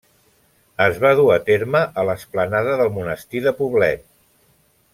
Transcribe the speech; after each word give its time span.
Es 0.85 0.95
va 1.03 1.11
dur 1.19 1.27
a 1.35 1.37
terme 1.49 1.81
a 2.03 2.05
l'esplanada 2.11 2.73
del 2.81 2.89
Monestir 2.97 3.45
de 3.49 3.55
Poblet. 3.61 4.03